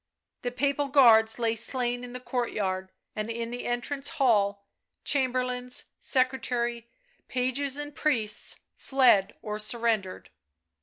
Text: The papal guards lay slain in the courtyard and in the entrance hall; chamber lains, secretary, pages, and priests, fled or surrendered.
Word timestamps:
The 0.41 0.49
papal 0.49 0.87
guards 0.87 1.37
lay 1.37 1.55
slain 1.55 2.03
in 2.03 2.11
the 2.11 2.19
courtyard 2.19 2.91
and 3.15 3.29
in 3.29 3.51
the 3.51 3.65
entrance 3.67 4.07
hall; 4.17 4.65
chamber 5.03 5.45
lains, 5.45 5.85
secretary, 5.99 6.89
pages, 7.27 7.77
and 7.77 7.93
priests, 7.93 8.61
fled 8.75 9.35
or 9.43 9.59
surrendered. 9.59 10.31